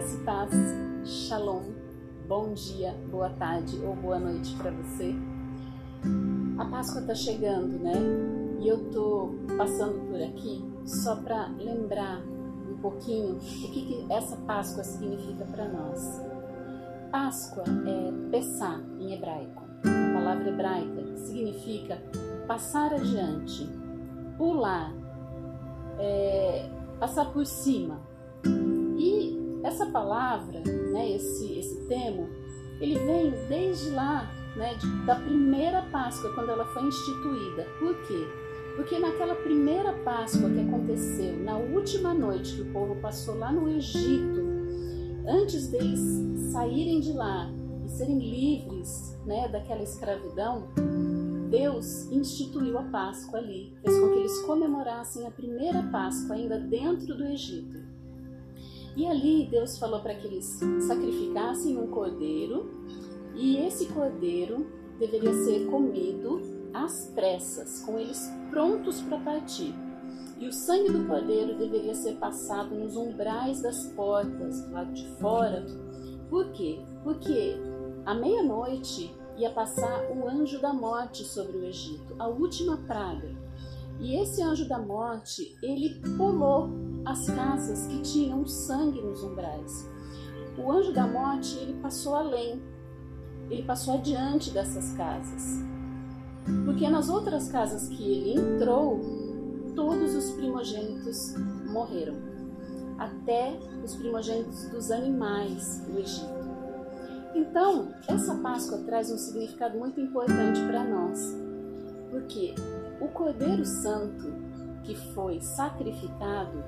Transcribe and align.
Graça 0.00 0.16
e 0.16 0.24
paz, 0.24 0.50
shalom, 1.04 1.62
bom 2.26 2.54
dia, 2.54 2.94
boa 3.10 3.28
tarde 3.28 3.78
ou 3.84 3.94
boa 3.94 4.18
noite 4.18 4.56
para 4.56 4.70
você. 4.70 5.14
A 6.56 6.64
Páscoa 6.64 7.02
está 7.02 7.14
chegando, 7.14 7.78
né? 7.78 7.92
E 8.60 8.66
eu 8.66 8.90
tô 8.90 9.34
passando 9.58 10.08
por 10.08 10.22
aqui 10.22 10.64
só 10.86 11.16
para 11.16 11.48
lembrar 11.48 12.22
um 12.70 12.78
pouquinho 12.80 13.34
o 13.34 13.38
que, 13.40 13.68
que 13.68 14.06
essa 14.08 14.36
Páscoa 14.38 14.82
significa 14.82 15.44
para 15.44 15.68
nós. 15.68 16.22
Páscoa 17.12 17.64
é 17.86 18.30
Pessá 18.30 18.80
em 18.98 19.12
hebraico. 19.12 19.62
A 19.84 20.14
palavra 20.14 20.48
hebraica 20.48 21.16
significa 21.18 21.98
passar 22.46 22.94
adiante, 22.94 23.68
pular, 24.38 24.94
é, 25.98 26.70
passar 26.98 27.30
por 27.34 27.44
cima. 27.44 28.00
Essa 29.70 29.86
palavra, 29.86 30.60
né, 30.92 31.12
esse, 31.12 31.56
esse 31.56 31.86
termo, 31.86 32.28
ele 32.80 32.98
vem 32.98 33.32
desde 33.48 33.90
lá, 33.90 34.28
né, 34.56 34.74
de, 34.74 35.06
da 35.06 35.14
primeira 35.14 35.80
Páscoa, 35.92 36.34
quando 36.34 36.50
ela 36.50 36.66
foi 36.66 36.82
instituída. 36.88 37.64
Por 37.78 37.94
quê? 38.08 38.26
Porque 38.74 38.98
naquela 38.98 39.36
primeira 39.36 39.92
Páscoa 39.92 40.50
que 40.50 40.58
aconteceu, 40.58 41.38
na 41.44 41.56
última 41.56 42.12
noite 42.12 42.56
que 42.56 42.62
o 42.62 42.72
povo 42.72 42.96
passou 42.96 43.38
lá 43.38 43.52
no 43.52 43.68
Egito, 43.68 44.40
antes 45.28 45.68
deles 45.68 46.00
saírem 46.50 46.98
de 46.98 47.12
lá 47.12 47.48
e 47.86 47.88
serem 47.90 48.18
livres 48.18 49.16
né, 49.24 49.48
daquela 49.50 49.84
escravidão, 49.84 50.66
Deus 51.48 52.10
instituiu 52.10 52.76
a 52.76 52.82
Páscoa 52.82 53.38
ali, 53.38 53.72
fez 53.84 53.96
com 54.00 54.08
que 54.08 54.18
eles 54.18 54.42
comemorassem 54.42 55.28
a 55.28 55.30
primeira 55.30 55.80
Páscoa 55.92 56.34
ainda 56.34 56.58
dentro 56.58 57.16
do 57.16 57.24
Egito. 57.24 57.99
E 58.96 59.06
ali 59.06 59.46
Deus 59.50 59.78
falou 59.78 60.00
para 60.00 60.14
que 60.14 60.26
eles 60.26 60.60
sacrificassem 60.86 61.78
um 61.78 61.86
cordeiro, 61.86 62.70
e 63.34 63.56
esse 63.58 63.86
cordeiro 63.86 64.66
deveria 64.98 65.32
ser 65.32 65.66
comido 65.66 66.40
às 66.74 67.06
pressas, 67.14 67.82
com 67.84 67.98
eles 67.98 68.30
prontos 68.50 69.00
para 69.02 69.18
partir. 69.18 69.74
E 70.38 70.48
o 70.48 70.52
sangue 70.52 70.90
do 70.90 71.06
cordeiro 71.06 71.56
deveria 71.56 71.94
ser 71.94 72.16
passado 72.16 72.74
nos 72.74 72.96
umbrais 72.96 73.62
das 73.62 73.86
portas, 73.88 74.62
do 74.62 74.72
lado 74.72 74.92
de 74.92 75.06
fora. 75.16 75.64
Por 76.28 76.50
quê? 76.52 76.80
Porque 77.04 77.56
à 78.06 78.14
meia-noite 78.14 79.14
ia 79.36 79.50
passar 79.50 80.10
o 80.10 80.28
anjo 80.28 80.60
da 80.60 80.72
morte 80.72 81.24
sobre 81.24 81.58
o 81.58 81.64
Egito, 81.64 82.14
a 82.18 82.26
última 82.26 82.76
praga. 82.78 83.34
E 84.00 84.16
esse 84.16 84.42
anjo 84.42 84.66
da 84.66 84.78
morte, 84.78 85.56
ele 85.62 86.00
pulou 86.16 86.70
as 87.04 87.26
casas 87.26 87.86
que 87.86 88.00
tinham 88.00 88.46
sangue 88.46 89.00
nos 89.00 89.22
umbrais. 89.22 89.88
O 90.58 90.72
anjo 90.72 90.92
da 90.92 91.06
morte, 91.06 91.56
ele 91.58 91.74
passou 91.80 92.14
além. 92.14 92.62
Ele 93.50 93.62
passou 93.62 93.94
adiante 93.94 94.50
dessas 94.50 94.92
casas. 94.94 95.58
Porque 96.64 96.88
nas 96.88 97.08
outras 97.08 97.48
casas 97.48 97.88
que 97.88 98.02
ele 98.02 98.40
entrou, 98.40 99.00
todos 99.74 100.14
os 100.14 100.30
primogênitos 100.32 101.34
morreram. 101.70 102.16
Até 102.98 103.58
os 103.84 103.94
primogênitos 103.94 104.68
dos 104.68 104.90
animais 104.90 105.84
do 105.86 105.98
Egito. 105.98 106.40
Então, 107.34 107.94
essa 108.08 108.34
Páscoa 108.36 108.78
traz 108.78 109.10
um 109.10 109.16
significado 109.16 109.78
muito 109.78 110.00
importante 110.00 110.60
para 110.66 110.84
nós. 110.84 111.34
Porque 112.10 112.54
o 113.00 113.08
Cordeiro 113.08 113.64
Santo 113.64 114.32
que 114.84 114.94
foi 115.14 115.40
sacrificado 115.40 116.62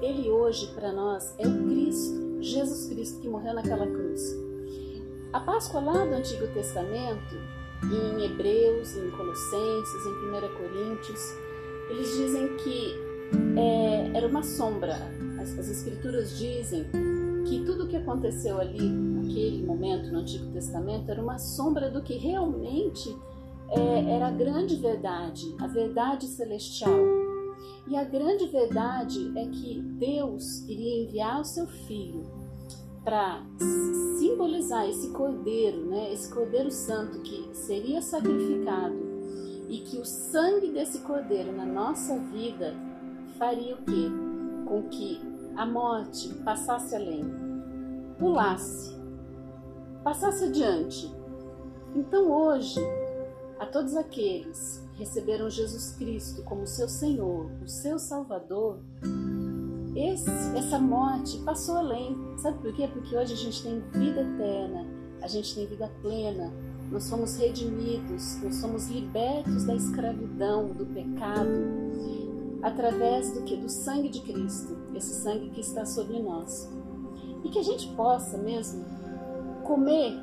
ele 0.00 0.30
hoje 0.30 0.66
para 0.74 0.92
nós 0.92 1.34
é 1.38 1.46
o 1.46 1.64
Cristo, 1.64 2.42
Jesus 2.42 2.88
Cristo 2.88 3.20
que 3.20 3.28
morreu 3.28 3.54
naquela 3.54 3.86
cruz. 3.86 4.36
A 5.32 5.40
Páscoa 5.40 5.80
lá 5.80 6.04
do 6.04 6.14
Antigo 6.14 6.46
Testamento, 6.48 7.34
em 7.84 8.24
Hebreus, 8.24 8.96
em 8.96 9.10
Colossenses, 9.10 10.06
em 10.06 10.10
1 10.10 10.54
Coríntios, 10.56 11.34
eles 11.90 12.08
dizem 12.16 12.56
que 12.56 12.94
é, 13.58 14.18
era 14.18 14.26
uma 14.26 14.42
sombra. 14.42 14.96
As, 15.40 15.58
as 15.58 15.68
Escrituras 15.68 16.38
dizem 16.38 16.86
que 17.46 17.64
tudo 17.64 17.84
o 17.84 17.88
que 17.88 17.96
aconteceu 17.96 18.60
ali, 18.60 18.82
naquele 18.82 19.64
momento 19.64 20.10
no 20.10 20.18
Antigo 20.18 20.50
Testamento, 20.52 21.10
era 21.10 21.22
uma 21.22 21.38
sombra 21.38 21.90
do 21.90 22.02
que 22.02 22.16
realmente 22.18 23.16
é, 23.70 24.14
era 24.14 24.28
a 24.28 24.30
grande 24.30 24.76
verdade, 24.76 25.54
a 25.60 25.66
verdade 25.66 26.26
celestial. 26.26 26.98
E 27.88 27.96
a 27.96 28.04
grande 28.04 28.46
verdade 28.48 29.32
é 29.36 29.46
que 29.46 29.80
Deus 29.80 30.66
iria 30.68 31.04
enviar 31.04 31.40
o 31.40 31.44
seu 31.44 31.66
filho 31.66 32.24
para 33.04 33.40
simbolizar 34.18 34.88
esse 34.88 35.10
cordeiro, 35.10 35.86
né, 35.86 36.12
esse 36.12 36.32
cordeiro 36.32 36.70
santo 36.70 37.20
que 37.20 37.48
seria 37.54 38.02
sacrificado 38.02 38.96
e 39.68 39.78
que 39.78 39.98
o 39.98 40.04
sangue 40.04 40.72
desse 40.72 40.98
cordeiro 41.00 41.52
na 41.52 41.64
nossa 41.64 42.18
vida 42.18 42.74
faria 43.38 43.74
o 43.74 43.78
quê? 43.78 44.10
Com 44.64 44.82
que 44.88 45.20
a 45.56 45.64
morte 45.64 46.34
passasse 46.44 46.94
além, 46.94 47.24
pulasse, 48.18 48.96
passasse 50.02 50.44
adiante. 50.44 51.12
Então 51.94 52.30
hoje, 52.30 52.80
a 53.58 53.66
todos 53.66 53.96
aqueles 53.96 54.84
receberam 54.94 55.48
Jesus 55.50 55.92
Cristo 55.96 56.42
como 56.44 56.66
seu 56.66 56.88
Senhor, 56.88 57.50
o 57.62 57.68
seu 57.68 57.98
Salvador, 57.98 58.80
esse, 59.94 60.30
essa 60.56 60.78
morte 60.78 61.38
passou 61.38 61.76
além. 61.76 62.16
Sabe 62.38 62.58
por 62.58 62.72
quê? 62.74 62.86
Porque 62.86 63.16
hoje 63.16 63.32
a 63.32 63.36
gente 63.36 63.62
tem 63.62 63.80
vida 63.92 64.20
eterna, 64.20 64.86
a 65.22 65.26
gente 65.26 65.54
tem 65.54 65.66
vida 65.66 65.90
plena, 66.02 66.52
nós 66.90 67.08
fomos 67.08 67.36
redimidos, 67.36 68.40
nós 68.42 68.56
somos 68.56 68.88
libertos 68.88 69.64
da 69.64 69.74
escravidão, 69.74 70.68
do 70.68 70.84
pecado, 70.86 71.50
através 72.62 73.32
do 73.32 73.42
que? 73.42 73.56
Do 73.56 73.68
sangue 73.68 74.08
de 74.08 74.20
Cristo, 74.20 74.76
esse 74.94 75.14
sangue 75.22 75.50
que 75.50 75.60
está 75.60 75.84
sobre 75.86 76.20
nós. 76.20 76.70
E 77.42 77.48
que 77.48 77.58
a 77.58 77.62
gente 77.62 77.88
possa 77.94 78.36
mesmo 78.38 78.84
comer 79.64 80.14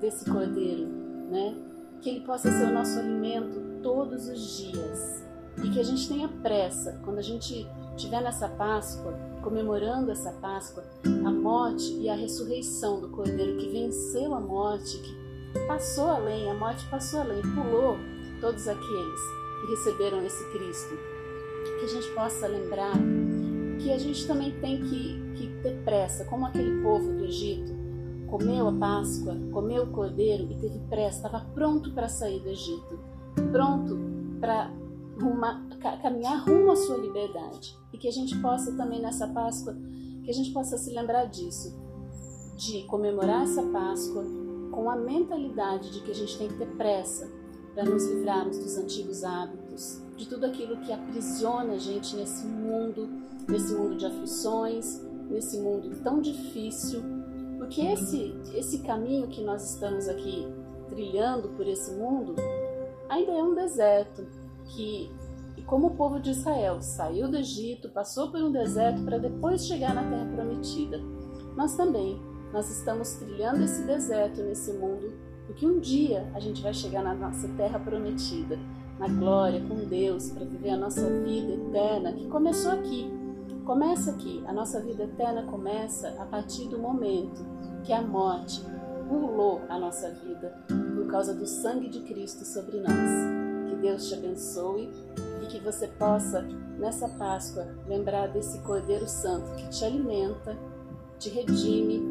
desse 0.00 0.24
cordeiro, 0.28 0.88
né? 1.30 1.56
Que 2.00 2.10
ele 2.10 2.20
possa 2.20 2.50
ser 2.50 2.64
o 2.66 2.72
nosso 2.72 2.98
alimento 2.98 3.80
todos 3.82 4.28
os 4.28 4.58
dias 4.58 5.24
e 5.62 5.70
que 5.70 5.78
a 5.78 5.82
gente 5.82 6.08
tenha 6.08 6.28
pressa 6.28 7.00
quando 7.04 7.18
a 7.18 7.22
gente 7.22 7.66
estiver 7.96 8.20
nessa 8.22 8.48
Páscoa, 8.48 9.14
comemorando 9.42 10.10
essa 10.10 10.32
Páscoa, 10.32 10.84
a 11.04 11.30
morte 11.30 11.92
e 12.00 12.08
a 12.08 12.14
ressurreição 12.14 13.00
do 13.00 13.08
Cordeiro 13.08 13.56
que 13.56 13.68
venceu 13.68 14.34
a 14.34 14.40
morte, 14.40 14.98
que 14.98 15.66
passou 15.66 16.10
além, 16.10 16.50
a 16.50 16.54
morte 16.54 16.84
passou 16.90 17.20
além, 17.20 17.40
pulou 17.42 17.96
todos 18.40 18.66
aqueles 18.66 19.20
que 19.60 19.70
receberam 19.70 20.24
esse 20.26 20.44
Cristo. 20.50 20.94
Que 21.78 21.84
a 21.84 21.88
gente 21.88 22.08
possa 22.14 22.46
lembrar 22.46 22.94
que 23.80 23.92
a 23.92 23.98
gente 23.98 24.26
também 24.26 24.50
tem 24.60 24.82
que, 24.82 25.22
que 25.34 25.48
ter 25.62 25.76
pressa, 25.84 26.24
como 26.24 26.46
aquele 26.46 26.82
povo 26.82 27.12
do 27.12 27.24
Egito 27.24 27.83
comeu 28.34 28.66
a 28.66 28.72
Páscoa, 28.72 29.36
comeu 29.52 29.84
o 29.84 29.92
Cordeiro 29.92 30.50
e 30.50 30.56
teve 30.56 30.80
pressa, 30.90 31.18
estava 31.18 31.46
pronto 31.54 31.92
para 31.92 32.08
sair 32.08 32.40
do 32.40 32.48
Egito 32.48 32.98
pronto 33.52 33.96
para 34.40 34.72
caminhar 36.02 36.44
rumo 36.44 36.72
à 36.72 36.76
sua 36.76 36.96
liberdade. 36.96 37.78
E 37.92 37.98
que 37.98 38.08
a 38.08 38.10
gente 38.10 38.36
possa 38.40 38.72
também 38.72 39.00
nessa 39.00 39.28
Páscoa, 39.28 39.76
que 40.24 40.30
a 40.30 40.34
gente 40.34 40.50
possa 40.50 40.76
se 40.76 40.90
lembrar 40.90 41.26
disso, 41.26 41.80
de 42.56 42.82
comemorar 42.88 43.44
essa 43.44 43.62
Páscoa 43.62 44.24
com 44.72 44.90
a 44.90 44.96
mentalidade 44.96 45.92
de 45.92 46.00
que 46.00 46.10
a 46.10 46.14
gente 46.14 46.36
tem 46.36 46.48
que 46.48 46.58
ter 46.58 46.74
pressa 46.76 47.30
para 47.72 47.84
nos 47.84 48.04
livrarmos 48.04 48.58
dos 48.58 48.76
antigos 48.76 49.22
hábitos, 49.22 50.02
de 50.16 50.28
tudo 50.28 50.46
aquilo 50.46 50.76
que 50.78 50.92
aprisiona 50.92 51.74
a 51.74 51.78
gente 51.78 52.16
nesse 52.16 52.44
mundo, 52.44 53.08
nesse 53.48 53.72
mundo 53.74 53.96
de 53.96 54.06
aflições, 54.06 55.00
nesse 55.30 55.60
mundo 55.60 55.90
tão 56.02 56.20
difícil, 56.20 57.13
porque 57.64 57.80
esse 57.80 58.34
esse 58.54 58.78
caminho 58.80 59.26
que 59.26 59.42
nós 59.42 59.72
estamos 59.72 60.06
aqui 60.06 60.46
trilhando 60.88 61.48
por 61.50 61.66
esse 61.66 61.92
mundo 61.92 62.34
ainda 63.08 63.32
é 63.32 63.42
um 63.42 63.54
deserto 63.54 64.26
que, 64.66 65.10
como 65.66 65.86
o 65.86 65.96
povo 65.96 66.20
de 66.20 66.30
Israel 66.30 66.82
saiu 66.82 67.26
do 67.28 67.38
Egito, 67.38 67.88
passou 67.88 68.30
por 68.30 68.42
um 68.42 68.52
deserto 68.52 69.02
para 69.02 69.18
depois 69.18 69.66
chegar 69.66 69.94
na 69.94 70.02
terra 70.02 70.30
prometida, 70.34 71.00
nós 71.56 71.74
também, 71.74 72.20
nós 72.52 72.70
estamos 72.70 73.14
trilhando 73.14 73.62
esse 73.62 73.82
deserto 73.82 74.42
nesse 74.42 74.72
mundo, 74.74 75.14
porque 75.46 75.66
um 75.66 75.80
dia 75.80 76.30
a 76.34 76.40
gente 76.40 76.62
vai 76.62 76.74
chegar 76.74 77.02
na 77.02 77.14
nossa 77.14 77.48
terra 77.56 77.78
prometida, 77.78 78.58
na 78.98 79.08
glória 79.08 79.60
com 79.62 79.86
Deus, 79.86 80.30
para 80.30 80.44
viver 80.44 80.70
a 80.70 80.76
nossa 80.76 81.08
vida 81.20 81.52
eterna, 81.52 82.12
que 82.12 82.26
começou 82.28 82.72
aqui. 82.72 83.10
Começa 83.64 84.10
aqui, 84.10 84.42
a 84.46 84.52
nossa 84.52 84.80
vida 84.80 85.04
eterna 85.04 85.44
começa 85.44 86.14
a 86.20 86.26
partir 86.26 86.68
do 86.68 86.78
momento 86.78 87.44
que 87.82 87.92
a 87.92 88.02
morte 88.02 88.62
pulou 89.08 89.62
a 89.68 89.78
nossa 89.78 90.10
vida 90.10 90.54
por 90.68 91.06
causa 91.10 91.34
do 91.34 91.46
sangue 91.46 91.88
de 91.88 92.00
Cristo 92.00 92.44
sobre 92.44 92.78
nós. 92.78 93.70
Que 93.70 93.76
Deus 93.76 94.08
te 94.08 94.14
abençoe 94.14 94.90
e 95.42 95.46
que 95.46 95.60
você 95.60 95.88
possa, 95.88 96.42
nessa 96.78 97.08
Páscoa, 97.08 97.66
lembrar 97.86 98.28
desse 98.28 98.58
Cordeiro 98.60 99.08
Santo 99.08 99.54
que 99.56 99.68
te 99.70 99.84
alimenta 99.84 100.56
te 101.18 101.30
redime 101.30 102.02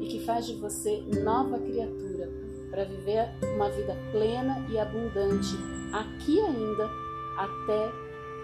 e 0.00 0.08
que 0.08 0.24
faz 0.26 0.46
de 0.46 0.56
você 0.56 1.02
nova 1.24 1.58
criatura 1.58 2.28
para 2.70 2.84
viver 2.84 3.30
uma 3.54 3.70
vida 3.70 3.96
plena 4.12 4.66
e 4.68 4.78
abundante 4.78 5.56
aqui 5.92 6.38
ainda 6.38 6.90
até 7.38 7.90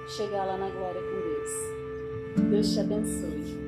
chegar 0.08 0.46
lá 0.46 0.56
na 0.56 0.70
glória 0.70 1.00
com 1.02 1.20
Deus. 1.20 1.83
Deus 2.50 2.74
te 2.74 2.80
abençoe. 2.80 3.63